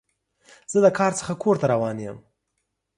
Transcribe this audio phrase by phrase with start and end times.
[0.71, 2.17] زه د کار څخه کور ته روان یم.